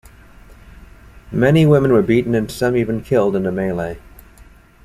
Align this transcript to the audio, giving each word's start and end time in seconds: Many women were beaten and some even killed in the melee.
Many 1.31 1.67
women 1.67 1.93
were 1.93 2.01
beaten 2.01 2.33
and 2.33 2.49
some 2.49 2.75
even 2.75 3.01
killed 3.03 3.35
in 3.35 3.43
the 3.43 3.51
melee. 3.51 3.99